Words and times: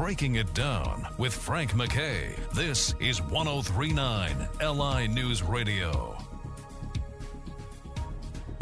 Breaking 0.00 0.36
It 0.36 0.54
Down 0.54 1.06
with 1.18 1.34
Frank 1.34 1.76
MacKay. 1.76 2.34
This 2.54 2.94
is 3.00 3.20
1039 3.20 4.48
LI 4.58 5.06
News 5.08 5.42
Radio. 5.42 6.16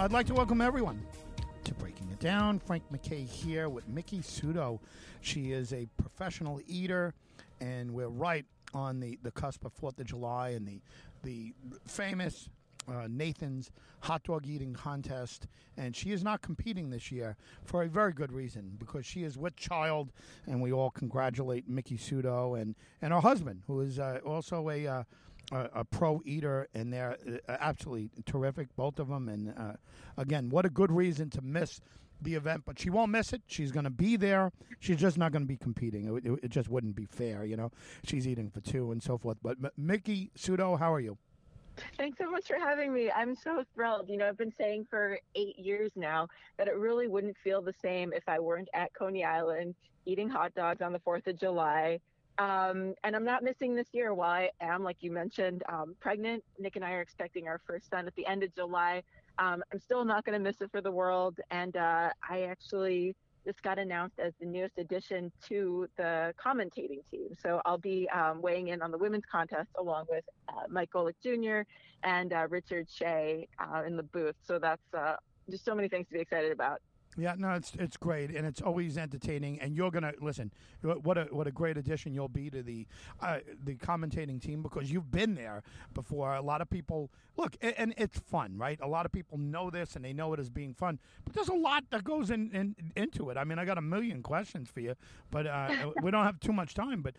I'd 0.01 0.11
like 0.11 0.27
to 0.27 0.35
welcome 0.35 0.61
everyone 0.61 1.01
to 1.63 1.75
Breaking 1.75 2.11
It 2.11 2.19
Down. 2.19 2.59
Frank 2.59 2.83
MacKay 2.91 3.23
here 3.23 3.69
with 3.69 3.87
Mickey 3.87 4.19
Sudo. 4.19 4.81
She 5.21 5.53
is 5.53 5.73
a 5.73 5.87
professional 5.97 6.61
eater, 6.67 7.15
and 7.61 7.93
we're 7.93 8.09
right 8.09 8.45
on 8.75 8.99
the, 8.99 9.17
the 9.23 9.31
cusp 9.31 9.65
of 9.65 9.73
Fourth 9.73 10.01
of 10.01 10.07
July 10.07 10.49
and 10.49 10.67
the 10.67 10.81
the 11.23 11.53
famous 11.87 12.49
uh, 12.89 13.07
Nathan's 13.09 13.71
hot 14.01 14.25
dog 14.25 14.47
eating 14.47 14.75
contest, 14.75 15.47
and 15.77 15.95
she 15.95 16.13
is 16.13 16.23
not 16.23 16.43
competing 16.43 16.91
this 16.91 17.11
year 17.13 17.37
for 17.65 17.83
a 17.83 17.89
very 17.89 18.13
good 18.13 18.33
reason 18.33 18.77
because 18.79 19.05
she 19.07 19.25
is 19.25 19.37
with 19.37 19.57
child, 19.57 20.13
and 20.47 20.61
we 20.63 20.73
all 20.73 20.91
congratulate 20.91 21.69
Miki 21.69 21.97
Sudo 21.97 22.61
and 22.61 22.75
and 23.03 23.13
her 23.13 23.21
husband, 23.21 23.63
who 23.67 23.81
is 23.81 23.99
uh, 23.99 24.21
also 24.25 24.69
a. 24.71 24.87
Uh, 24.87 25.03
a, 25.51 25.71
a 25.77 25.85
pro 25.85 26.21
eater, 26.27 26.69
and 26.75 26.93
they're 26.93 27.17
uh, 27.49 27.57
absolutely 27.59 28.11
terrific, 28.27 28.69
both 28.77 28.99
of 28.99 29.09
them. 29.09 29.31
And 29.31 29.55
uh, 29.57 29.73
again, 30.19 30.51
what 30.51 30.67
a 30.67 30.69
good 30.69 30.93
reason 30.93 31.31
to 31.31 31.41
miss 31.41 31.81
the 32.21 32.35
event, 32.35 32.65
but 32.67 32.79
she 32.79 32.91
won't 32.91 33.13
miss 33.13 33.33
it. 33.33 33.43
She's 33.47 33.73
going 33.73 33.85
to 33.85 33.91
be 33.91 34.17
there. 34.17 34.53
She's 34.81 34.99
just 34.99 35.17
not 35.17 35.33
going 35.33 35.43
to 35.43 35.49
be 35.49 35.57
competing. 35.57 36.17
It, 36.17 36.27
it, 36.27 36.41
it, 36.45 36.51
just 36.51 36.69
wouldn't 36.69 36.97
be 36.97 37.07
fair, 37.07 37.45
you 37.45 37.57
know. 37.57 37.71
She's 38.05 38.27
eating 38.27 38.51
for 38.51 38.61
two 38.61 38.91
and 38.93 39.03
so 39.03 39.19
forth. 39.19 39.39
But 39.43 39.57
M- 39.63 39.71
Miki 39.77 40.31
Sudo, 40.37 40.79
how 40.79 40.93
are 40.93 41.01
you? 41.01 41.17
Thanks 41.97 42.19
so 42.19 42.31
much 42.31 42.47
for 42.47 42.57
having 42.57 42.93
me. 42.93 43.11
I'm 43.11 43.35
so 43.35 43.65
thrilled. 43.75 44.09
You 44.09 44.17
know, 44.19 44.29
I've 44.29 44.39
been 44.39 44.55
saying 44.57 44.87
for 44.89 45.19
eight 45.35 45.59
years 45.59 45.93
now 45.97 46.29
that 46.57 46.69
it 46.69 46.77
really 46.77 47.09
wouldn't 47.09 47.37
feel 47.43 47.63
the 47.63 47.75
same 47.83 48.13
if 48.13 48.29
I 48.29 48.39
weren't 48.39 48.69
at 48.75 48.93
Coney 48.95 49.25
Island 49.25 49.75
eating 50.07 50.29
hot 50.29 50.55
dogs 50.55 50.81
on 50.81 50.93
the 50.93 51.01
4th 51.01 51.27
of 51.27 51.39
July. 51.39 52.01
Um, 52.39 52.95
and 53.03 53.17
I'm 53.17 53.25
not 53.25 53.43
missing 53.43 53.75
this 53.75 53.89
year 53.93 54.15
while 54.15 54.31
I 54.31 54.51
am, 54.61 54.83
like 54.85 54.99
you 55.01 55.11
mentioned, 55.11 55.63
um, 55.69 55.97
pregnant. 56.01 56.45
Nick 56.59 56.77
and 56.77 56.85
I 56.85 56.93
are 56.93 57.01
expecting 57.01 57.49
our 57.49 57.61
first 57.67 57.91
son 57.91 58.07
at 58.07 58.15
the 58.15 58.27
end 58.27 58.43
of 58.43 58.55
July. 58.55 59.03
Um, 59.39 59.63
I'm 59.73 59.81
still 59.81 60.05
not 60.05 60.25
going 60.25 60.39
to 60.39 60.43
miss 60.43 60.61
it 60.61 60.71
for 60.71 60.81
the 60.81 60.91
world. 60.91 61.41
And 61.51 61.77
uh, 61.77 62.11
I 62.29 62.43
actually 62.43 63.17
just 63.49 63.63
got 63.63 63.79
announced 63.79 64.19
as 64.19 64.35
the 64.41 64.47
newest 64.47 64.77
addition 64.77 65.33
to 65.49 65.89
the 65.97 66.35
commentating 66.45 67.01
team. 67.11 67.29
So 67.43 67.63
I'll 67.65 67.79
be 67.79 68.07
um, 68.11 68.43
weighing 68.43 68.69
in 68.69 68.83
on 68.83 68.91
the 68.91 68.99
women's 68.99 69.25
contest 69.25 69.71
along 69.79 70.05
with 70.11 70.25
uh, 70.51 70.65
Mike 70.69 70.91
Golic 70.91 71.15
Jr. 71.23 71.67
and 72.03 72.35
uh, 72.35 72.47
Richard 72.51 72.89
Shea 72.91 73.49
uh, 73.59 73.85
in 73.87 73.97
the 73.97 74.03
booth. 74.03 74.35
So 74.45 74.59
that's 74.59 74.83
uh, 74.93 75.17
just 75.51 75.65
so 75.65 75.75
many 75.75 75.89
things 75.89 76.07
to 76.09 76.13
be 76.13 76.21
excited 76.21 76.53
about. 76.53 76.83
Yeah, 77.19 77.35
no, 77.37 77.51
it's 77.51 77.73
it's 77.79 77.97
great 77.97 78.31
and 78.31 78.47
it's 78.47 78.63
always 78.63 78.97
entertaining. 78.97 79.61
And 79.61 79.77
you're 79.77 79.91
gonna 79.91 80.13
listen. 80.21 80.53
What 80.83 81.19
a 81.19 81.25
what 81.25 81.47
a 81.49 81.51
great 81.51 81.77
addition 81.77 82.15
you'll 82.15 82.29
be 82.29 82.49
to 82.51 82.63
the 82.63 82.87
uh, 83.21 83.39
the 83.65 83.75
commentating 83.75 84.41
team 84.41 84.63
because 84.63 84.91
you've 84.91 85.11
been 85.11 85.35
there 85.35 85.63
before. 85.95 86.35
A 86.35 86.41
lot 86.41 86.61
of 86.61 86.71
people 86.71 87.11
look, 87.37 87.57
and 87.61 87.93
it's 87.97 88.19
fun, 88.21 88.57
right? 88.57 88.79
A 88.81 88.87
lot 88.87 89.05
of 89.05 89.13
people 89.13 89.37
know 89.37 89.69
this 89.69 89.97
and 89.97 90.05
they 90.05 90.13
know 90.13 90.33
it 90.33 90.41
as 90.41 90.49
being 90.49 90.75
fun, 90.75 90.99
but 91.25 91.35
there's 91.35 91.49
a 91.49 91.55
lot 91.55 91.85
that 91.91 92.05
goes 92.05 92.31
in, 92.31 92.51
in 92.53 92.77
into 92.95 93.31
it. 93.31 93.37
I 93.37 93.45
mean, 93.45 93.59
I 93.59 93.65
got 93.65 93.79
a 93.79 93.83
million 93.83 94.23
questions 94.23 94.69
for 94.69 94.81
you, 94.81 94.95
but 95.31 95.47
uh, 95.47 95.91
we 96.03 96.11
don't 96.11 96.25
have 96.25 96.39
too 96.39 96.53
much 96.53 96.75
time. 96.75 97.03
But 97.03 97.15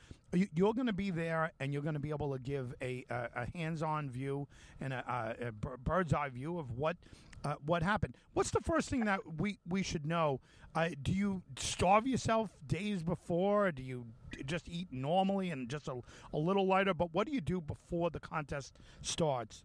you're 0.56 0.74
going 0.74 0.88
to 0.88 0.94
be 0.94 1.10
there 1.12 1.52
and 1.60 1.74
you're 1.74 1.82
going 1.82 1.96
to 1.96 2.00
be 2.00 2.12
able 2.12 2.32
to 2.32 2.40
give 2.40 2.74
a 2.82 3.06
a, 3.10 3.30
a 3.36 3.58
hands-on 3.58 4.10
view 4.10 4.48
and 4.80 4.94
a, 4.94 5.36
a 5.48 5.78
bird's 5.78 6.14
eye 6.14 6.30
view 6.30 6.58
of 6.58 6.78
what 6.78 6.98
uh, 7.44 7.56
what 7.66 7.84
happened. 7.84 8.16
What's 8.34 8.52
the 8.52 8.62
first 8.62 8.90
thing 8.90 9.06
that 9.06 9.40
we, 9.40 9.60
we 9.68 9.84
should 9.84 10.06
know? 10.06 10.40
Uh, 10.76 10.90
do 11.02 11.12
you 11.12 11.42
starve 11.58 12.06
yourself 12.06 12.52
days 12.68 13.02
before? 13.04 13.72
do 13.72 13.84
you 13.84 14.06
just 14.46 14.68
eat 14.68 14.88
normally 14.92 15.50
and 15.50 15.70
just 15.70 15.88
a, 15.88 16.00
a 16.34 16.38
little 16.38 16.68
lighter? 16.68 16.94
But 16.94 17.14
what 17.14 17.28
do 17.28 17.34
you 17.34 17.42
do 17.42 17.62
before 17.62 18.10
the 18.10 18.20
contest 18.20 18.78
starts? 19.02 19.64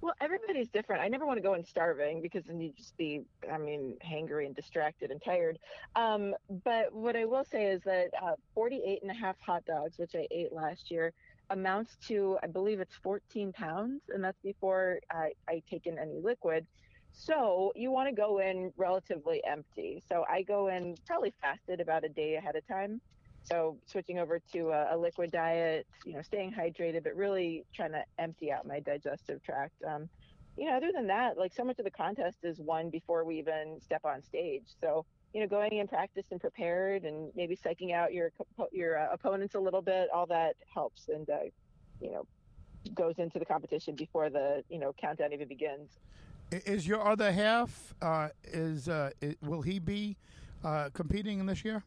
Well, 0.00 0.14
everybody's 0.20 0.68
different. 0.68 1.02
I 1.02 1.08
never 1.08 1.26
want 1.26 1.38
to 1.38 1.42
go 1.42 1.54
in 1.54 1.64
starving 1.64 2.20
because 2.20 2.44
then 2.44 2.60
you 2.60 2.70
just 2.76 2.96
be, 2.96 3.22
I 3.50 3.56
mean, 3.56 3.94
hangry 4.06 4.46
and 4.46 4.54
distracted 4.54 5.10
and 5.10 5.22
tired. 5.22 5.58
Um, 5.96 6.34
but 6.64 6.92
what 6.92 7.16
I 7.16 7.24
will 7.24 7.44
say 7.44 7.66
is 7.66 7.82
that 7.84 8.10
uh, 8.22 8.34
48 8.54 9.02
and 9.02 9.10
a 9.10 9.14
half 9.14 9.36
hot 9.40 9.64
dogs, 9.64 9.98
which 9.98 10.14
I 10.14 10.26
ate 10.30 10.52
last 10.52 10.90
year, 10.90 11.12
amounts 11.50 11.96
to, 12.08 12.38
I 12.42 12.46
believe 12.46 12.80
it's 12.80 12.94
14 13.02 13.52
pounds, 13.52 14.02
and 14.12 14.22
that's 14.22 14.40
before 14.42 14.98
I, 15.10 15.32
I 15.48 15.62
take 15.70 15.86
in 15.86 15.98
any 15.98 16.18
liquid. 16.20 16.66
So 17.18 17.72
you 17.74 17.90
want 17.90 18.08
to 18.10 18.14
go 18.14 18.38
in 18.38 18.72
relatively 18.76 19.42
empty. 19.44 20.02
So 20.06 20.24
I 20.28 20.42
go 20.42 20.68
in 20.68 20.94
probably 21.06 21.32
fasted 21.40 21.80
about 21.80 22.04
a 22.04 22.10
day 22.10 22.36
ahead 22.36 22.56
of 22.56 22.66
time. 22.66 23.00
So 23.42 23.78
switching 23.86 24.18
over 24.18 24.38
to 24.52 24.70
a, 24.70 24.94
a 24.94 24.96
liquid 24.96 25.30
diet, 25.30 25.86
you 26.04 26.12
know, 26.12 26.22
staying 26.22 26.52
hydrated, 26.52 27.04
but 27.04 27.16
really 27.16 27.64
trying 27.74 27.92
to 27.92 28.04
empty 28.18 28.52
out 28.52 28.66
my 28.66 28.80
digestive 28.80 29.42
tract. 29.42 29.72
Um, 29.86 30.10
you 30.58 30.68
know, 30.68 30.76
other 30.76 30.90
than 30.92 31.06
that, 31.06 31.38
like 31.38 31.54
so 31.54 31.64
much 31.64 31.78
of 31.78 31.84
the 31.84 31.90
contest 31.90 32.38
is 32.42 32.58
won 32.60 32.90
before 32.90 33.24
we 33.24 33.38
even 33.38 33.78
step 33.80 34.04
on 34.04 34.22
stage. 34.22 34.64
So 34.80 35.06
you 35.32 35.40
know, 35.40 35.46
going 35.46 35.72
in 35.72 35.86
practiced 35.86 36.32
and 36.32 36.40
prepared, 36.40 37.04
and 37.04 37.30
maybe 37.34 37.56
psyching 37.56 37.92
out 37.92 38.12
your 38.12 38.30
your 38.72 38.98
uh, 38.98 39.12
opponents 39.12 39.54
a 39.54 39.60
little 39.60 39.82
bit, 39.82 40.08
all 40.12 40.26
that 40.26 40.56
helps, 40.72 41.08
and 41.08 41.28
uh, 41.28 41.40
you 42.00 42.10
know, 42.10 42.26
goes 42.94 43.18
into 43.18 43.38
the 43.38 43.44
competition 43.44 43.94
before 43.96 44.30
the 44.30 44.64
you 44.68 44.78
know 44.78 44.92
countdown 45.00 45.32
even 45.32 45.48
begins. 45.48 45.98
Is 46.50 46.86
your 46.86 47.06
other 47.06 47.32
half 47.32 47.94
uh, 48.00 48.28
is, 48.44 48.88
uh, 48.88 49.10
will 49.42 49.62
he 49.62 49.78
be 49.78 50.16
uh, 50.64 50.90
competing 50.92 51.40
in 51.40 51.46
this 51.46 51.64
year? 51.64 51.82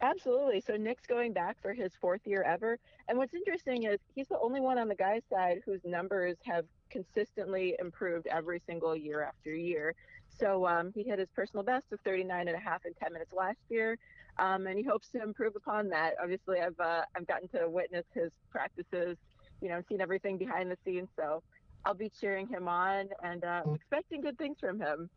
Absolutely. 0.00 0.60
So 0.60 0.76
Nick's 0.76 1.06
going 1.06 1.32
back 1.32 1.56
for 1.60 1.72
his 1.72 1.92
fourth 2.00 2.20
year 2.24 2.42
ever. 2.42 2.78
And 3.08 3.18
what's 3.18 3.34
interesting 3.34 3.84
is 3.84 3.98
he's 4.14 4.28
the 4.28 4.38
only 4.38 4.60
one 4.60 4.78
on 4.78 4.88
the 4.88 4.94
guy's 4.94 5.22
side 5.30 5.60
whose 5.64 5.80
numbers 5.84 6.36
have 6.44 6.66
consistently 6.90 7.74
improved 7.80 8.26
every 8.28 8.62
single 8.66 8.94
year 8.94 9.22
after 9.22 9.54
year. 9.54 9.94
So 10.38 10.66
um, 10.66 10.92
he 10.94 11.02
hit 11.02 11.18
his 11.18 11.28
personal 11.34 11.64
best 11.64 11.86
of 11.90 11.98
39 12.04 12.46
and 12.46 12.56
a 12.56 12.60
half 12.60 12.84
in 12.84 12.94
10 12.94 13.12
minutes 13.12 13.32
last 13.36 13.58
year. 13.70 13.98
Um, 14.38 14.66
and 14.66 14.78
he 14.78 14.84
hopes 14.84 15.08
to 15.08 15.22
improve 15.22 15.56
upon 15.56 15.88
that. 15.88 16.14
Obviously, 16.22 16.60
I've, 16.60 16.78
uh, 16.78 17.02
I've 17.16 17.26
gotten 17.26 17.48
to 17.48 17.68
witness 17.68 18.04
his 18.14 18.30
practices, 18.50 19.16
you 19.60 19.68
know, 19.68 19.82
seen 19.88 20.00
everything 20.00 20.38
behind 20.38 20.70
the 20.70 20.76
scenes. 20.84 21.08
So 21.16 21.42
I'll 21.84 21.94
be 21.94 22.10
cheering 22.20 22.46
him 22.48 22.68
on 22.68 23.08
and 23.22 23.44
uh, 23.44 23.62
expecting 23.74 24.20
good 24.20 24.38
things 24.38 24.56
from 24.60 24.80
him. 24.80 25.08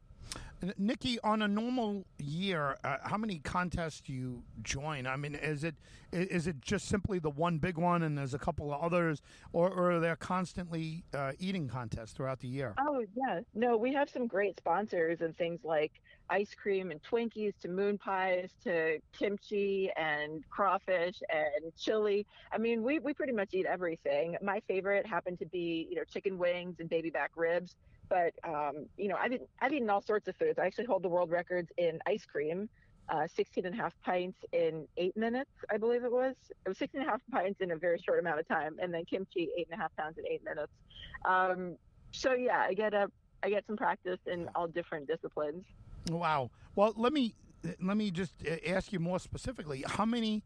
Nikki, 0.78 1.20
on 1.22 1.42
a 1.42 1.48
normal 1.48 2.06
year, 2.20 2.78
uh, 2.84 2.98
how 3.04 3.18
many 3.18 3.40
contests 3.40 4.02
do 4.02 4.14
you 4.14 4.44
join? 4.62 5.08
I 5.08 5.16
mean, 5.16 5.34
is 5.34 5.64
it 5.64 5.76
is 6.12 6.46
it 6.46 6.62
just 6.62 6.88
simply 6.88 7.20
the 7.20 7.30
one 7.30 7.58
big 7.58 7.78
one, 7.78 8.04
and 8.04 8.18
there's 8.18 8.34
a 8.34 8.40
couple 8.40 8.72
of 8.72 8.82
others, 8.82 9.22
or, 9.54 9.70
or 9.70 9.94
are 9.94 10.00
there 10.00 10.16
constantly 10.16 11.04
uh, 11.14 11.32
eating 11.40 11.68
contests 11.68 12.12
throughout 12.12 12.40
the 12.40 12.48
year? 12.48 12.76
Oh 12.80 13.04
yeah, 13.16 13.40
no, 13.56 13.76
we 13.76 13.94
have 13.94 14.10
some 14.10 14.28
great 14.28 14.58
sponsors 14.58 15.22
and 15.22 15.36
things 15.36 15.62
like 15.64 15.94
ice 16.30 16.54
cream 16.54 16.92
and 16.92 17.02
Twinkies 17.02 17.54
to 17.62 17.68
moon 17.68 17.98
pies 17.98 18.50
to 18.64 19.00
kimchi 19.18 19.90
and 19.98 20.48
crawfish 20.50 21.22
and 21.30 21.76
chili. 21.76 22.28
I 22.52 22.60
mean, 22.60 22.84
we 22.84 23.00
we 23.00 23.14
pretty 23.14 23.34
much 23.34 23.50
eat 23.54 23.66
everything. 23.66 24.38
My 24.44 24.62
favorite 24.68 25.08
happened 25.08 25.40
to 25.40 25.46
be 25.46 25.88
you 25.90 25.96
know 25.96 26.04
chicken 26.04 26.38
wings 26.38 26.76
and 26.80 26.88
baby 26.90 27.10
back 27.10 27.32
ribs 27.36 27.76
but 28.12 28.34
um, 28.44 28.88
you 28.98 29.08
know, 29.08 29.16
I've 29.16 29.32
eaten, 29.32 29.48
I've 29.62 29.72
eaten 29.72 29.90
all 29.90 30.02
sorts 30.02 30.28
of 30.28 30.36
foods. 30.36 30.60
I 30.60 30.66
actually 30.66 30.86
hold 30.86 31.02
the 31.02 31.08
world 31.08 31.32
records 31.32 31.70
in 31.78 31.98
ice 32.06 32.26
cream, 32.26 32.68
uh, 33.08 33.26
16 33.34 33.66
and 33.66 33.74
a 33.74 33.78
half 33.78 33.94
pints 34.04 34.38
in 34.52 34.86
eight 34.98 35.16
minutes, 35.16 35.50
I 35.72 35.78
believe 35.78 36.04
it 36.04 36.12
was. 36.12 36.36
It 36.66 36.70
was 36.70 36.78
16 36.78 37.02
and 37.02 37.08
a 37.08 37.12
half 37.12 37.22
pints 37.32 37.62
in 37.62 37.72
a 37.72 37.78
very 37.78 37.98
short 38.06 38.20
amount 38.20 38.42
of 38.42 38.48
time, 38.50 38.76
and 38.82 38.94
then 38.94 39.06
kimchi, 39.06 39.50
eight 39.58 39.68
and 39.72 39.80
a 39.80 39.82
half 39.82 39.96
pounds 39.96 40.18
in 40.18 40.28
eight 40.28 40.44
minutes. 40.44 40.74
Um, 41.24 41.78
so 42.12 42.34
yeah, 42.34 42.66
I 42.68 42.74
get 42.74 42.94
a 42.94 43.10
I 43.44 43.50
get 43.50 43.66
some 43.66 43.78
practice 43.78 44.20
in 44.28 44.50
all 44.54 44.68
different 44.68 45.08
disciplines. 45.08 45.64
Wow. 46.10 46.52
Well, 46.76 46.94
let 46.98 47.14
me 47.14 47.34
let 47.82 47.96
me 47.96 48.12
just 48.12 48.34
uh, 48.46 48.56
ask 48.68 48.92
you 48.92 49.00
more 49.00 49.20
specifically. 49.20 49.86
How 49.88 50.06
many 50.06 50.44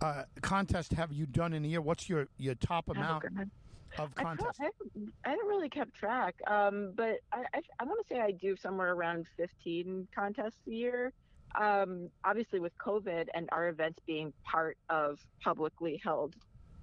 uh, 0.00 0.24
contests 0.40 0.94
have 0.94 1.12
you 1.12 1.26
done 1.26 1.52
in 1.52 1.62
a 1.64 1.68
year? 1.68 1.82
What's 1.82 2.08
your 2.08 2.28
your 2.38 2.54
top 2.54 2.86
oh, 2.88 2.92
amount? 2.92 3.24
Oh, 3.38 3.44
of 3.98 4.14
contests? 4.14 4.58
I, 4.60 4.70
I, 5.24 5.30
haven't 5.30 5.46
really 5.46 5.68
kept 5.68 5.94
track, 5.94 6.34
um, 6.46 6.92
but 6.96 7.20
I, 7.32 7.44
I, 7.54 7.60
I 7.80 7.84
want 7.84 8.06
to 8.06 8.14
say 8.14 8.20
I 8.20 8.32
do 8.32 8.56
somewhere 8.56 8.92
around 8.92 9.26
15 9.36 10.08
contests 10.14 10.58
a 10.66 10.70
year. 10.70 11.12
Um, 11.60 12.08
obviously, 12.24 12.60
with 12.60 12.72
COVID 12.78 13.26
and 13.34 13.48
our 13.52 13.68
events 13.68 14.00
being 14.06 14.32
part 14.44 14.78
of 14.88 15.18
publicly 15.42 16.00
held, 16.02 16.34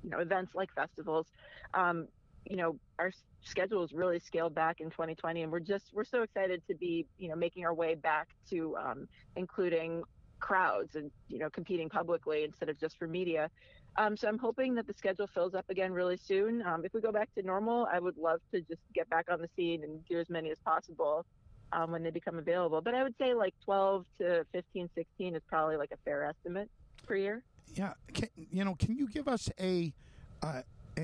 you 0.04 0.12
know, 0.12 0.20
events 0.20 0.54
like 0.54 0.74
festivals, 0.74 1.28
um, 1.74 2.08
you 2.46 2.56
know, 2.56 2.78
our 3.00 3.12
schedule 3.42 3.84
is 3.84 3.94
really 3.94 4.20
scaled 4.20 4.54
back 4.54 4.80
in 4.80 4.90
2020, 4.90 5.44
and 5.44 5.52
we're 5.52 5.60
just 5.60 5.86
we're 5.94 6.04
so 6.04 6.22
excited 6.22 6.62
to 6.68 6.76
be, 6.76 7.06
you 7.18 7.30
know, 7.30 7.36
making 7.36 7.66
our 7.66 7.74
way 7.74 7.96
back 7.96 8.30
to 8.50 8.76
um, 8.78 9.08
including 9.36 10.04
crowds 10.40 10.96
and 10.96 11.12
you 11.28 11.38
know 11.38 11.50
competing 11.50 11.90
publicly 11.90 12.44
instead 12.44 12.70
of 12.70 12.80
just 12.80 12.98
for 12.98 13.08
media 13.08 13.50
um, 14.00 14.16
so 14.16 14.30
I'm 14.30 14.38
hoping 14.38 14.76
that 14.76 14.88
the 14.88 14.94
schedule 14.94 15.28
fills 15.28 15.54
up 15.54 15.66
again 15.70 15.92
really 15.92 16.16
soon. 16.16 16.66
Um, 16.66 16.86
if 16.86 16.94
we 16.94 17.02
go 17.02 17.12
back 17.12 17.28
to 17.36 17.44
normal, 17.44 17.86
I 17.92 18.00
would 18.00 18.18
love 18.18 18.40
to 18.54 18.62
just 18.62 18.80
get 18.96 19.10
back 19.10 19.26
on 19.30 19.42
the 19.42 19.50
scene 19.58 19.84
and 19.84 20.06
do 20.08 20.18
as 20.18 20.30
many 20.30 20.52
as 20.52 20.58
possible 20.60 21.26
um, 21.74 21.92
when 21.92 22.02
they 22.02 22.10
become 22.10 22.38
available. 22.38 22.80
But 22.80 22.96
I 22.96 23.04
would 23.04 23.14
say 23.20 23.34
like 23.34 23.54
12 23.66 24.06
to 24.22 24.46
15, 24.54 24.90
16 24.96 25.36
is 25.36 25.42
probably 25.50 25.76
like 25.76 25.92
a 25.92 25.98
fair 26.06 26.24
estimate 26.24 26.70
per 27.06 27.16
year. 27.18 27.44
Yeah, 27.76 27.94
can, 28.14 28.30
you 28.38 28.64
know, 28.64 28.76
can 28.76 28.96
you 28.96 29.06
give 29.06 29.28
us 29.28 29.50
a 29.60 29.94
uh, 30.42 30.62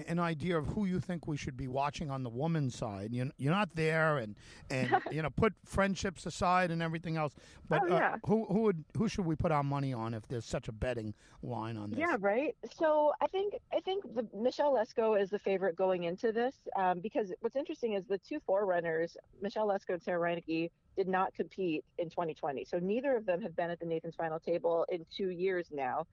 an 0.08 0.20
idea 0.20 0.58
of 0.58 0.68
who 0.68 0.86
you 0.86 1.00
think 1.00 1.28
we 1.28 1.38
should 1.38 1.56
be 1.58 1.68
watching 1.68 2.10
on 2.12 2.24
the 2.24 2.30
woman's 2.30 2.76
side? 2.76 3.14
You, 3.14 3.32
you're 3.38 3.54
not 3.54 3.76
there, 3.76 4.18
and 4.18 4.36
and 4.70 4.90
you 5.12 5.22
know, 5.22 5.30
put 5.30 5.54
friendships 5.66 6.26
aside 6.26 6.72
and 6.72 6.82
everything 6.82 7.18
else. 7.18 7.34
But 7.70 7.82
Oh, 7.84 7.88
yeah. 7.88 8.14
uh, 8.14 8.18
who 8.26 8.46
who 8.46 8.62
would 8.64 8.84
who 8.98 9.08
should 9.08 9.26
we 9.26 9.36
put 9.36 9.52
our 9.52 9.64
money 9.64 9.94
on 9.94 10.14
if 10.14 10.28
there's 10.28 10.46
such 10.46 10.68
a 10.68 10.72
betting 10.72 11.14
line 11.44 11.78
on 11.78 11.90
this? 11.92 12.00
Yeah, 12.00 12.18
right. 12.20 12.56
So 12.78 13.12
I 13.22 13.28
think 13.28 13.56
I 13.74 13.80
think 13.80 14.04
the 14.16 14.28
Michelle 14.36 14.74
Lesco 14.74 15.20
is 15.22 15.30
the 15.30 15.40
favorite 15.40 15.76
going 15.76 16.04
into 16.04 16.32
this 16.32 16.56
um, 16.76 17.00
because 17.00 17.32
what's 17.42 17.56
interesting 17.56 17.94
is 17.94 18.04
the 18.06 18.18
two 18.18 18.40
forerunners, 18.46 19.18
Michelle 19.42 19.68
Lesco 19.68 19.90
and 19.90 20.02
Sarah 20.04 20.20
Reinecke, 20.20 20.70
did 20.98 21.08
not 21.08 21.34
compete 21.34 21.84
in 21.98 22.10
2020. 22.10 22.66
So 22.66 22.80
neither 22.80 23.16
of 23.16 23.26
them 23.26 23.42
have 23.42 23.56
been 23.56 23.70
at 23.70 23.80
the 23.80 23.86
Nathan's 23.86 24.16
final 24.16 24.40
table 24.40 24.86
in 24.90 25.06
two 25.16 25.30
years 25.30 25.68
now. 25.72 26.06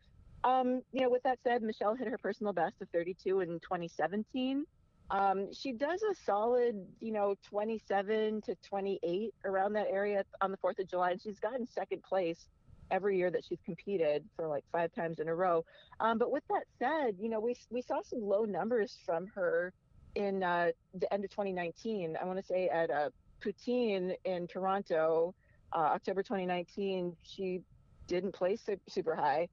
Um, 0.45 0.83
you 0.93 1.03
know, 1.03 1.11
with 1.11 1.23
that 1.23 1.39
said, 1.45 1.63
Michelle 1.63 1.95
hit 1.95 2.09
her 2.09 2.19
personal 2.19 2.53
best 2.53 2.75
of 2.81 2.89
32 2.91 3.41
in 3.41 3.61
2017. 3.61 4.65
Um, 5.11 5.53
she 5.53 5.73
does 5.73 6.03
a 6.03 6.15
solid, 6.25 6.87
you 7.01 7.13
know, 7.13 7.35
27 7.49 8.41
to 8.43 8.55
28 8.67 9.35
around 9.45 9.75
that 9.75 9.89
area 9.91 10.25
on 10.41 10.51
the 10.51 10.57
4th 10.57 10.79
of 10.79 10.89
July, 10.89 11.13
and 11.13 11.21
she's 11.21 11.39
gotten 11.39 11.67
second 11.67 12.03
place 12.03 12.49
every 12.91 13.19
year 13.19 13.31
that 13.31 13.45
she's 13.45 13.61
competed 13.65 14.25
for 14.37 14.47
like 14.47 14.65
five 14.73 14.93
times 14.95 15.19
in 15.19 15.29
a 15.29 15.35
row. 15.35 15.65
Um, 16.01 16.19
but 16.19 16.31
with 16.31 16.45
that 16.49 16.65
said, 16.79 17.17
you 17.21 17.29
know, 17.29 17.41
we 17.41 17.55
we 17.71 17.83
saw 17.83 18.01
some 18.03 18.21
low 18.21 18.45
numbers 18.45 18.99
from 19.05 19.27
her 19.29 19.73
in 20.15 20.43
uh, 20.43 20.71
the 20.95 21.13
end 21.13 21.25
of 21.25 21.31
2019. 21.31 22.17
I 22.21 22.25
want 22.25 22.39
to 22.39 22.45
say 22.45 22.69
at 22.69 22.91
uh, 22.91 23.11
Poutine 23.45 24.15
in 24.25 24.47
Toronto, 24.47 25.35
uh, 25.73 25.79
October 25.79 26.23
2019, 26.23 27.17
she 27.23 27.61
didn't 28.07 28.33
place 28.33 28.67
super 28.89 29.15
high. 29.15 29.49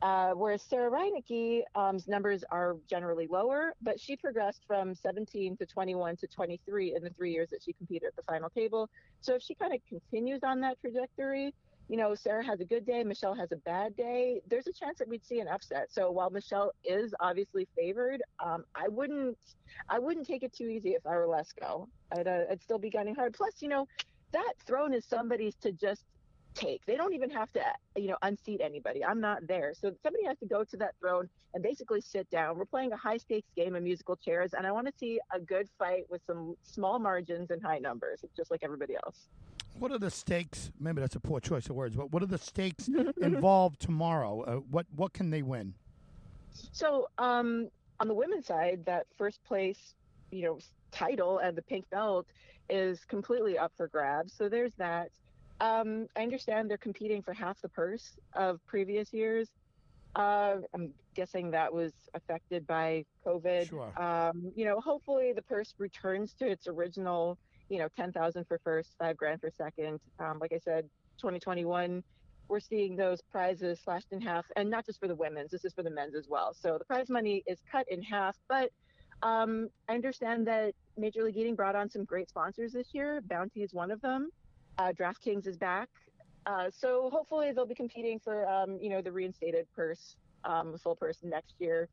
Uh, 0.00 0.30
whereas 0.30 0.62
Sarah 0.62 0.90
Reinecke's 0.90 1.64
um, 1.74 1.98
numbers 2.06 2.44
are 2.50 2.76
generally 2.88 3.26
lower, 3.26 3.74
but 3.82 4.00
she 4.00 4.16
progressed 4.16 4.62
from 4.66 4.94
17 4.94 5.56
to 5.56 5.66
21 5.66 6.16
to 6.18 6.26
23 6.28 6.94
in 6.94 7.02
the 7.02 7.10
three 7.10 7.32
years 7.32 7.50
that 7.50 7.62
she 7.64 7.72
competed 7.72 8.08
at 8.08 8.16
the 8.16 8.22
final 8.22 8.48
table. 8.48 8.88
So 9.20 9.34
if 9.34 9.42
she 9.42 9.54
kind 9.54 9.74
of 9.74 9.80
continues 9.88 10.40
on 10.44 10.60
that 10.60 10.80
trajectory, 10.80 11.52
you 11.88 11.96
know, 11.96 12.14
Sarah 12.14 12.44
has 12.44 12.60
a 12.60 12.64
good 12.64 12.86
day, 12.86 13.02
Michelle 13.02 13.34
has 13.34 13.50
a 13.50 13.56
bad 13.56 13.96
day, 13.96 14.40
there's 14.46 14.66
a 14.66 14.72
chance 14.72 14.98
that 14.98 15.08
we'd 15.08 15.24
see 15.24 15.40
an 15.40 15.48
upset. 15.48 15.88
So 15.90 16.10
while 16.10 16.30
Michelle 16.30 16.72
is 16.84 17.14
obviously 17.18 17.66
favored, 17.74 18.22
um, 18.44 18.64
I 18.74 18.88
wouldn't, 18.88 19.38
I 19.88 19.98
wouldn't 19.98 20.26
take 20.26 20.42
it 20.42 20.52
too 20.52 20.66
easy 20.66 20.90
if 20.90 21.06
I 21.06 21.16
were 21.16 21.26
Lesco. 21.26 21.88
I'd, 22.12 22.28
uh, 22.28 22.42
I'd 22.50 22.62
still 22.62 22.78
be 22.78 22.90
gunning 22.90 23.14
hard. 23.14 23.32
Plus, 23.32 23.54
you 23.60 23.68
know, 23.68 23.88
that 24.32 24.52
throne 24.66 24.92
is 24.92 25.06
somebody's 25.06 25.54
to 25.62 25.72
just 25.72 26.04
take. 26.58 26.84
They 26.86 26.96
don't 26.96 27.14
even 27.14 27.30
have 27.30 27.52
to, 27.52 27.62
you 27.96 28.08
know, 28.08 28.16
unseat 28.22 28.60
anybody. 28.60 29.04
I'm 29.04 29.20
not 29.20 29.46
there. 29.46 29.72
So 29.74 29.92
somebody 30.02 30.24
has 30.24 30.38
to 30.38 30.46
go 30.46 30.64
to 30.64 30.76
that 30.78 30.94
throne 31.00 31.28
and 31.54 31.62
basically 31.62 32.00
sit 32.00 32.28
down. 32.30 32.58
We're 32.58 32.64
playing 32.64 32.92
a 32.92 32.96
high 32.96 33.16
stakes 33.16 33.48
game 33.56 33.74
of 33.74 33.82
musical 33.82 34.16
chairs, 34.16 34.54
and 34.54 34.66
I 34.66 34.72
want 34.72 34.86
to 34.86 34.92
see 34.98 35.20
a 35.32 35.40
good 35.40 35.68
fight 35.78 36.04
with 36.10 36.20
some 36.26 36.56
small 36.62 36.98
margins 36.98 37.50
and 37.50 37.62
high 37.62 37.78
numbers, 37.78 38.24
just 38.36 38.50
like 38.50 38.60
everybody 38.62 38.94
else. 38.94 39.28
What 39.78 39.92
are 39.92 39.98
the 39.98 40.10
stakes? 40.10 40.72
Maybe 40.80 41.00
that's 41.00 41.14
a 41.14 41.20
poor 41.20 41.38
choice 41.40 41.66
of 41.66 41.76
words, 41.76 41.94
but 41.94 42.12
what 42.12 42.22
are 42.22 42.26
the 42.26 42.38
stakes 42.38 42.88
involved 43.22 43.80
tomorrow? 43.80 44.42
Uh, 44.42 44.56
what 44.70 44.86
what 44.96 45.12
can 45.12 45.30
they 45.30 45.42
win? 45.42 45.74
So 46.72 47.08
um, 47.18 47.68
on 48.00 48.08
the 48.08 48.14
women's 48.14 48.46
side, 48.46 48.84
that 48.86 49.06
first 49.16 49.42
place, 49.44 49.94
you 50.32 50.42
know, 50.42 50.58
title 50.90 51.38
and 51.38 51.56
the 51.56 51.62
pink 51.62 51.88
belt 51.90 52.26
is 52.68 53.04
completely 53.04 53.56
up 53.56 53.72
for 53.76 53.86
grabs. 53.86 54.32
So 54.32 54.48
there's 54.48 54.72
that. 54.78 55.10
Um, 55.60 56.06
I 56.16 56.22
understand 56.22 56.70
they're 56.70 56.78
competing 56.78 57.22
for 57.22 57.32
half 57.32 57.60
the 57.60 57.68
purse 57.68 58.12
of 58.34 58.64
previous 58.66 59.12
years. 59.12 59.48
Uh, 60.14 60.56
I'm 60.74 60.92
guessing 61.14 61.50
that 61.50 61.72
was 61.72 61.92
affected 62.14 62.66
by 62.66 63.04
COVID. 63.26 63.68
Sure. 63.68 63.92
Um, 64.00 64.52
you 64.54 64.64
know, 64.64 64.80
hopefully 64.80 65.32
the 65.32 65.42
purse 65.42 65.74
returns 65.78 66.34
to 66.34 66.46
its 66.46 66.66
original, 66.66 67.38
you 67.68 67.78
know, 67.78 67.88
10,000 67.96 68.44
for 68.46 68.58
first, 68.64 68.94
five 68.98 69.16
grand 69.16 69.40
for 69.40 69.50
second. 69.56 70.00
Um, 70.18 70.38
like 70.40 70.52
I 70.52 70.58
said, 70.58 70.88
2021, 71.18 72.02
we're 72.48 72.60
seeing 72.60 72.96
those 72.96 73.20
prizes 73.20 73.80
slashed 73.82 74.06
in 74.10 74.20
half, 74.20 74.46
and 74.56 74.70
not 74.70 74.86
just 74.86 74.98
for 74.98 75.08
the 75.08 75.14
women's. 75.14 75.50
This 75.50 75.64
is 75.64 75.72
for 75.72 75.82
the 75.82 75.90
men's 75.90 76.14
as 76.14 76.28
well. 76.28 76.54
So 76.54 76.78
the 76.78 76.84
prize 76.84 77.10
money 77.10 77.42
is 77.46 77.58
cut 77.70 77.86
in 77.90 78.02
half, 78.02 78.36
but 78.48 78.70
um, 79.22 79.68
I 79.88 79.94
understand 79.94 80.46
that 80.46 80.74
Major 80.96 81.24
League 81.24 81.36
Eating 81.36 81.54
brought 81.54 81.76
on 81.76 81.90
some 81.90 82.04
great 82.04 82.28
sponsors 82.28 82.72
this 82.72 82.88
year. 82.92 83.20
Bounty 83.28 83.62
is 83.62 83.74
one 83.74 83.90
of 83.90 84.00
them. 84.00 84.30
Uh, 84.78 84.92
DraftKings 84.92 85.46
is 85.46 85.56
back. 85.56 85.88
Uh, 86.46 86.70
so 86.70 87.10
hopefully 87.10 87.52
they'll 87.52 87.66
be 87.66 87.74
competing 87.74 88.18
for, 88.18 88.48
um, 88.48 88.78
you 88.80 88.88
know, 88.88 89.02
the 89.02 89.10
reinstated 89.10 89.66
purse, 89.74 90.16
um, 90.44 90.78
full 90.78 90.94
purse 90.94 91.18
next 91.22 91.54
year. 91.58 91.88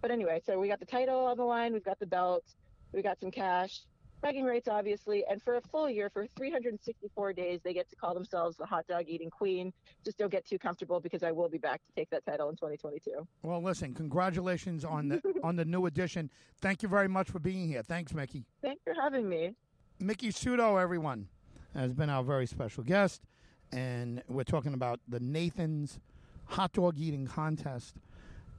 But 0.00 0.10
anyway, 0.10 0.40
so 0.44 0.58
we 0.58 0.66
got 0.66 0.80
the 0.80 0.86
title 0.86 1.26
on 1.26 1.36
the 1.36 1.44
line, 1.44 1.74
we've 1.74 1.84
got 1.84 1.98
the 1.98 2.06
belt, 2.06 2.44
we 2.92 3.02
got 3.02 3.20
some 3.20 3.30
cash, 3.30 3.82
bragging 4.22 4.44
rights 4.44 4.68
obviously, 4.68 5.24
and 5.30 5.42
for 5.42 5.56
a 5.56 5.60
full 5.60 5.88
year, 5.90 6.08
for 6.08 6.26
364 6.36 7.32
days, 7.34 7.60
they 7.62 7.74
get 7.74 7.88
to 7.90 7.96
call 7.96 8.14
themselves 8.14 8.56
the 8.56 8.64
hot 8.64 8.86
dog 8.88 9.04
eating 9.06 9.30
queen. 9.30 9.72
Just 10.02 10.16
don't 10.16 10.32
get 10.32 10.46
too 10.46 10.58
comfortable 10.58 10.98
because 10.98 11.22
I 11.22 11.30
will 11.30 11.50
be 11.50 11.58
back 11.58 11.82
to 11.86 11.92
take 11.94 12.08
that 12.10 12.24
title 12.24 12.48
in 12.48 12.56
2022. 12.56 13.26
Well, 13.42 13.62
listen, 13.62 13.94
congratulations 13.94 14.84
on 14.84 15.08
the 15.08 15.22
on 15.44 15.56
the 15.56 15.64
new 15.66 15.84
edition. 15.84 16.30
Thank 16.62 16.82
you 16.82 16.88
very 16.88 17.08
much 17.08 17.30
for 17.30 17.38
being 17.38 17.68
here. 17.68 17.82
Thanks, 17.82 18.14
Miki. 18.14 18.44
Thanks 18.62 18.80
for 18.82 18.94
having 19.00 19.28
me. 19.28 19.54
Miki 19.98 20.30
Sudo, 20.30 20.80
everyone, 20.80 21.28
has 21.74 21.92
been 21.92 22.10
our 22.10 22.22
very 22.22 22.46
special 22.46 22.82
guest, 22.84 23.22
and 23.72 24.22
we're 24.28 24.44
talking 24.44 24.74
about 24.74 25.00
the 25.08 25.20
Nathan's 25.20 26.00
hot 26.46 26.72
dog 26.72 26.98
eating 26.98 27.26
contest, 27.26 27.96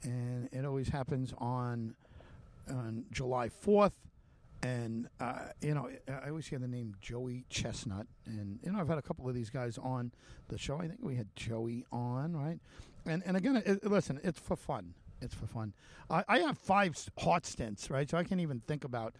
and 0.03 0.49
it 0.51 0.65
always 0.65 0.89
happens 0.89 1.33
on 1.37 1.95
on 2.69 3.05
July 3.11 3.49
fourth. 3.49 3.93
And 4.63 5.09
uh, 5.19 5.47
you 5.61 5.73
know, 5.73 5.89
I 6.07 6.29
always 6.29 6.47
hear 6.47 6.59
the 6.59 6.67
name 6.67 6.95
Joey 7.01 7.45
Chestnut, 7.49 8.05
and 8.27 8.59
you 8.63 8.71
know, 8.71 8.79
I've 8.79 8.87
had 8.87 8.99
a 8.99 9.01
couple 9.01 9.27
of 9.27 9.33
these 9.33 9.49
guys 9.49 9.77
on 9.79 10.11
the 10.49 10.57
show. 10.57 10.77
I 10.77 10.87
think 10.87 10.99
we 11.01 11.15
had 11.15 11.35
Joey 11.35 11.85
on, 11.91 12.35
right? 12.35 12.59
And 13.05 13.23
and 13.25 13.35
again, 13.35 13.61
it, 13.65 13.83
listen, 13.83 14.19
it's 14.23 14.39
for 14.39 14.55
fun. 14.55 14.93
It's 15.21 15.33
for 15.35 15.47
fun. 15.47 15.73
I, 16.09 16.23
I 16.27 16.39
have 16.39 16.57
five 16.57 16.97
heart 17.19 17.43
stents, 17.43 17.89
right? 17.89 18.09
So 18.09 18.17
I 18.17 18.23
can't 18.23 18.41
even 18.41 18.59
think 18.61 18.83
about 18.83 19.13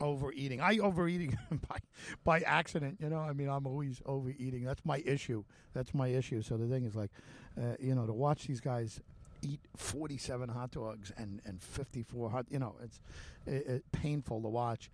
overeating. 0.00 0.60
I 0.60 0.78
overeating 0.78 1.38
by 1.68 1.78
by 2.24 2.40
accident. 2.40 2.98
You 3.00 3.08
know, 3.08 3.18
I 3.18 3.32
mean, 3.32 3.48
I'm 3.48 3.66
always 3.66 4.02
overeating. 4.06 4.64
That's 4.64 4.84
my 4.84 4.98
issue. 5.06 5.44
That's 5.72 5.94
my 5.94 6.08
issue. 6.08 6.42
So 6.42 6.56
the 6.56 6.66
thing 6.66 6.84
is, 6.84 6.94
like, 6.94 7.10
uh, 7.58 7.76
you 7.78 7.94
know, 7.94 8.06
to 8.06 8.12
watch 8.12 8.46
these 8.46 8.60
guys 8.60 9.00
eat 9.42 9.60
47 9.76 10.48
hot 10.48 10.70
dogs 10.72 11.12
and 11.16 11.40
and 11.44 11.62
54 11.62 12.30
hot, 12.30 12.46
you 12.50 12.58
know, 12.58 12.74
it's 12.82 13.00
it, 13.46 13.66
it 13.66 13.92
painful 13.92 14.42
to 14.42 14.48
watch. 14.48 14.90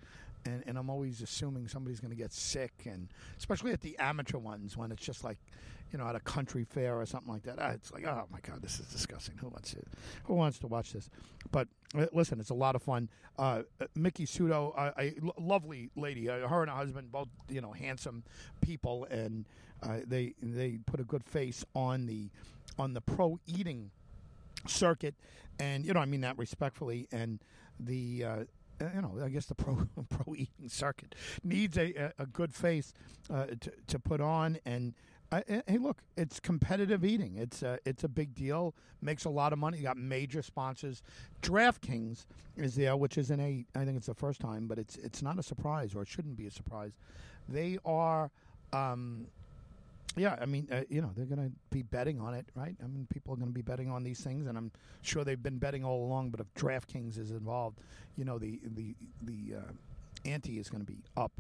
And, 0.47 0.63
and 0.67 0.79
I'm 0.79 0.89
always 0.89 1.21
assuming 1.21 1.69
somebody's 1.69 2.01
going 2.01 2.13
to 2.13 2.17
get 2.17 2.33
sick, 2.33 2.73
and 2.87 3.09
especially 3.39 3.73
at 3.73 3.83
the 3.83 3.97
amateur 3.99 4.39
ones 4.39 4.75
when 4.77 4.91
it's 4.91 5.05
just 5.05 5.23
like, 5.23 5.37
you 5.93 5.99
know, 5.99 6.07
at 6.07 6.15
a 6.15 6.21
country 6.21 6.65
fair 6.65 6.99
or 6.99 7.05
something 7.05 7.31
like 7.33 7.43
that. 7.43 7.59
Ah, 7.61 7.71
It's 7.71 7.93
like, 7.93 8.07
oh 8.07 8.27
my 8.33 8.39
god, 8.41 8.63
this 8.63 8.81
is 8.81 8.87
disgusting. 8.87 9.37
Who 9.39 9.49
wants 9.49 9.73
to, 9.73 9.83
who 10.25 10.35
wants 10.35 10.59
to 10.61 10.67
watch 10.67 10.93
this? 10.93 11.11
But 11.53 11.69
uh, 11.95 12.07
listen, 12.13 12.41
it's 12.41 12.51
a 12.51 12.55
lot 12.55 12.75
of 12.75 12.83
fun. 12.83 13.11
Uh, 13.39 13.63
uh, 13.81 13.87
Miki 13.95 14.25
Sudo, 14.25 14.73
a 14.77 15.13
lovely 15.39 15.91
lady. 15.95 16.31
Uh, 16.31 16.49
her 16.49 16.63
and 16.63 16.71
her 16.71 16.77
husband, 16.77 17.13
both 17.13 17.29
you 17.51 17.61
know, 17.61 17.73
handsome 17.73 18.25
people, 18.63 19.07
and 19.11 19.47
they 20.07 20.35
they 20.43 20.79
put 20.87 21.01
a 21.01 21.05
good 21.05 21.25
face 21.25 21.65
on 21.75 22.07
the 22.07 22.31
on 22.79 22.95
the 22.95 23.01
pro 23.03 23.39
eating 23.47 23.91
circuit, 24.67 25.15
and 25.59 25.85
you 25.85 25.93
know, 25.93 26.01
I 26.01 26.07
mean 26.07 26.21
that 26.23 26.39
respectfully, 26.39 27.09
and 27.13 27.41
the. 27.79 28.25
Uh, 28.81 28.85
uh, 28.85 28.89
you 28.95 29.03
know, 29.03 29.15
I 29.25 29.29
guess 29.29 29.47
the 29.47 29.55
pro 29.55 29.77
pro 30.09 30.35
eating 30.35 30.69
circuit 30.69 31.15
needs 31.43 31.77
a, 31.77 32.13
a, 32.19 32.27
good 32.27 32.55
face 32.55 32.93
uh, 33.33 33.47
to 33.61 33.73
to 33.87 33.99
put 33.99 34.21
on, 34.21 34.59
and 34.65 34.95
uh, 35.33 35.43
uh, 35.49 35.61
hey, 35.67 35.79
look, 35.79 36.03
it's 36.17 36.41
competitive 36.41 37.05
eating. 37.05 37.37
It's 37.37 37.63
a 37.63 37.79
it's 37.85 38.05
a 38.05 38.09
big 38.09 38.35
deal. 38.35 38.75
Makes 39.01 39.25
a 39.25 39.31
lot 39.31 39.53
of 39.53 39.59
money. 39.59 39.79
You 39.79 39.85
got 39.85 39.97
major 39.97 40.43
sponsors. 40.43 41.03
DraftKings 41.43 42.27
is 42.57 42.75
there, 42.75 42.97
which 42.97 43.19
isn't 43.19 43.41
a. 43.41 43.65
I 43.75 43.85
think 43.85 43.97
it's 43.97 44.07
the 44.07 44.15
first 44.15 44.41
time, 44.41 44.67
but 44.67 44.79
it's 44.79 44.97
it's 44.97 45.23
not 45.23 45.39
a 45.39 45.43
surprise, 45.43 45.95
or 45.95 46.03
it 46.03 46.09
shouldn't 46.09 46.37
be 46.37 46.47
a 46.47 46.51
surprise. 46.51 46.93
They 47.49 47.79
are. 47.85 48.31
Um, 48.73 49.27
yeah, 50.17 50.37
I 50.41 50.47
mean, 50.47 50.69
uh, 50.71 50.83
you 50.89 51.01
know, 51.01 51.13
they're 51.17 51.27
going 51.27 51.51
to 51.51 51.53
be 51.71 51.83
betting 51.83 52.21
on 52.21 52.35
it, 52.35 52.47
right? 52.55 52.77
I 52.83 52.87
mean, 52.87 53.07
people 53.11 53.33
are 53.35 53.37
going 53.37 53.49
to 53.49 53.55
be 53.55 53.63
betting 53.63 53.91
on 53.91 54.03
these 54.03 54.21
things, 54.21 54.47
and 54.47 54.59
I'm 54.59 54.73
sure 55.03 55.25
they've 55.25 55.43
been 55.43 55.59
betting 55.59 55.85
all 55.85 56.05
along. 56.05 56.31
But 56.31 56.41
if 56.41 56.53
DraftKings 56.55 57.19
is 57.19 57.31
involved, 57.31 57.79
you 58.17 58.25
know, 58.25 58.39
the 58.39 58.61
the 58.75 58.95
the 59.23 59.57
uh, 59.59 59.73
ante 60.25 60.59
is 60.59 60.69
going 60.69 60.85
to 60.85 60.91
be 60.91 61.03
up 61.17 61.33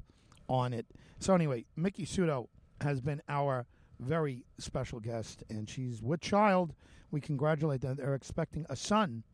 on 0.48 0.72
it. 0.72 0.86
So 1.18 1.34
anyway, 1.34 1.64
Miki 1.76 2.06
Sudo 2.06 2.48
has 2.80 3.00
been 3.00 3.20
our 3.28 3.66
very 3.98 4.44
special 4.58 5.00
guest, 5.00 5.42
and 5.50 5.68
she's 5.68 6.02
with 6.02 6.20
child. 6.20 6.74
We 7.10 7.20
congratulate 7.20 7.80
them. 7.80 7.96
They're 7.96 8.14
expecting 8.14 8.66
a 8.70 8.76
son, 8.76 9.24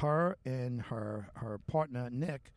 her 0.00 0.36
and 0.44 0.82
her 0.82 1.30
her 1.34 1.58
partner 1.66 2.10
Nick, 2.10 2.52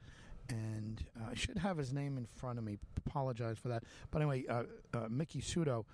and 0.50 1.04
uh, 1.20 1.32
I 1.32 1.36
should 1.36 1.58
have 1.58 1.78
his 1.78 1.94
name 1.94 2.18
in 2.18 2.26
front 2.26 2.58
of 2.58 2.66
me. 2.66 2.78
Apologize 3.06 3.58
for 3.58 3.70
that. 3.70 3.84
But 4.12 4.22
anyway, 4.22 4.46
uh, 4.50 4.64
uh, 4.94 5.08
Miki 5.10 5.42
Sudo, 5.42 5.86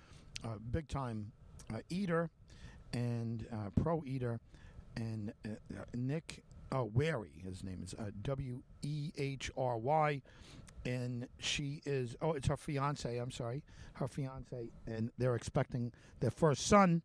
big 0.70 0.88
time 0.88 1.32
uh, 1.72 1.78
eater 1.88 2.30
and 2.92 3.46
uh, 3.52 3.70
pro 3.80 4.02
eater, 4.06 4.40
and 4.96 5.32
uh, 5.44 5.50
Nick 5.94 6.44
uh, 6.72 6.84
Wehry, 6.84 7.42
his 7.44 7.62
name 7.62 7.80
is 7.82 7.94
W 8.22 8.62
E 8.82 9.12
H 9.16 9.50
R 9.56 9.76
Y, 9.76 10.22
and 10.84 11.28
she 11.38 11.82
is 11.84 12.16
oh, 12.22 12.32
it's 12.32 12.48
her 12.48 12.56
fiance. 12.56 13.16
I'm 13.16 13.30
sorry, 13.30 13.62
her 13.94 14.08
fiance, 14.08 14.70
and 14.86 15.10
they're 15.18 15.34
expecting 15.36 15.92
their 16.20 16.30
first 16.30 16.66
son 16.66 17.02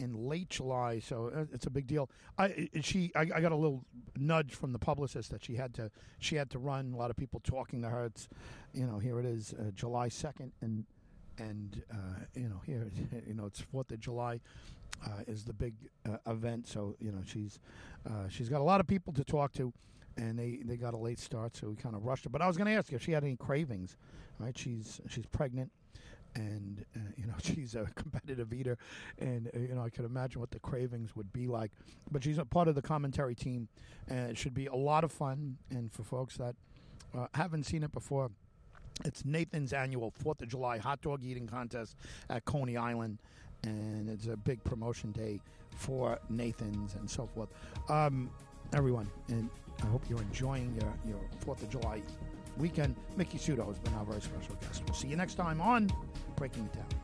in 0.00 0.28
late 0.28 0.48
July, 0.48 0.98
so 0.98 1.30
uh, 1.34 1.44
it's 1.52 1.66
a 1.66 1.70
big 1.70 1.86
deal. 1.86 2.08
I 2.38 2.68
she 2.80 3.12
I, 3.14 3.20
I, 3.20 3.40
got 3.40 3.52
a 3.52 3.56
little 3.56 3.84
nudge 4.16 4.54
from 4.54 4.72
the 4.72 4.78
publicist 4.78 5.30
that 5.30 5.44
she 5.44 5.56
had 5.56 5.74
to 5.74 5.90
she 6.18 6.36
had 6.36 6.50
to 6.50 6.58
run. 6.58 6.92
A 6.94 6.96
lot 6.96 7.10
of 7.10 7.16
people 7.16 7.40
talking 7.40 7.82
to 7.82 7.88
her. 7.88 8.06
It's 8.06 8.28
you 8.72 8.86
know 8.86 8.98
here 8.98 9.20
it 9.20 9.26
is 9.26 9.52
uh, 9.52 9.70
July 9.74 10.08
second 10.08 10.52
and 10.62 10.84
and 11.38 11.82
uh, 11.92 12.24
you 12.34 12.48
know 12.48 12.60
here 12.64 12.90
you 13.26 13.34
know 13.34 13.44
it's 13.44 13.60
Fourth 13.60 13.92
of 13.92 14.00
July 14.00 14.40
uh, 15.06 15.22
is 15.26 15.44
the 15.44 15.52
big 15.52 15.74
uh, 16.08 16.16
event. 16.26 16.66
So 16.66 16.96
you 16.98 17.12
know 17.12 17.20
she's 17.24 17.60
uh, 18.08 18.28
she's 18.28 18.48
got 18.48 18.60
a 18.62 18.64
lot 18.64 18.80
of 18.80 18.86
people 18.86 19.12
to 19.12 19.24
talk 19.24 19.52
to. 19.54 19.72
And 20.16 20.38
they, 20.38 20.58
they 20.64 20.76
got 20.76 20.92
a 20.92 20.98
late 20.98 21.20
start, 21.20 21.56
so 21.56 21.68
we 21.70 21.76
kind 21.76 21.94
of 21.94 22.04
rushed 22.04 22.24
her. 22.24 22.30
But 22.30 22.42
I 22.42 22.46
was 22.46 22.56
going 22.58 22.66
to 22.66 22.72
ask 22.72 22.92
if 22.92 23.02
she 23.02 23.12
had 23.12 23.22
any 23.22 23.36
cravings. 23.36 23.96
Right? 24.38 24.58
She's 24.58 25.00
she's 25.08 25.24
pregnant 25.24 25.70
and 26.34 26.84
uh, 26.96 27.00
you 27.16 27.26
know 27.26 27.34
she's 27.42 27.74
a 27.74 27.86
competitive 27.94 28.52
eater, 28.52 28.78
and 29.18 29.48
uh, 29.54 29.58
you 29.58 29.74
know 29.74 29.82
I 29.82 29.90
could 29.90 30.04
imagine 30.04 30.40
what 30.40 30.50
the 30.50 30.58
cravings 30.60 31.14
would 31.16 31.32
be 31.32 31.46
like. 31.46 31.72
But 32.10 32.24
she's 32.24 32.38
a 32.38 32.44
part 32.44 32.68
of 32.68 32.74
the 32.74 32.82
commentary 32.82 33.34
team, 33.34 33.68
and 34.08 34.30
it 34.30 34.38
should 34.38 34.54
be 34.54 34.66
a 34.66 34.74
lot 34.74 35.04
of 35.04 35.12
fun. 35.12 35.56
And 35.70 35.92
for 35.92 36.02
folks 36.02 36.36
that 36.36 36.54
uh, 37.16 37.26
haven't 37.34 37.64
seen 37.64 37.82
it 37.82 37.92
before, 37.92 38.30
it's 39.04 39.24
Nathan's 39.24 39.72
annual 39.72 40.10
Fourth 40.10 40.42
of 40.42 40.48
July 40.48 40.78
hot 40.78 41.00
dog 41.02 41.24
eating 41.24 41.46
contest 41.46 41.96
at 42.28 42.44
Coney 42.44 42.76
Island, 42.76 43.18
and 43.64 44.08
it's 44.08 44.26
a 44.26 44.36
big 44.36 44.62
promotion 44.64 45.12
day 45.12 45.40
for 45.76 46.18
Nathan's 46.28 46.94
and 46.94 47.08
so 47.08 47.26
forth. 47.26 47.48
Um, 47.88 48.30
everyone, 48.72 49.10
and 49.28 49.48
I 49.82 49.86
hope 49.86 50.02
you're 50.08 50.22
enjoying 50.22 50.74
your 50.74 50.92
your 51.06 51.20
Fourth 51.40 51.62
of 51.62 51.70
July 51.70 52.02
weekend. 52.58 52.96
Miki 53.16 53.38
Sudo 53.38 53.66
has 53.66 53.78
been 53.78 53.94
our 53.94 54.04
very 54.04 54.20
special 54.20 54.54
guest. 54.56 54.82
We'll 54.86 54.94
see 54.94 55.08
you 55.08 55.16
next 55.16 55.34
time 55.34 55.60
on 55.60 55.90
Breaking 56.36 56.64
It 56.64 56.72
Down. 56.74 56.99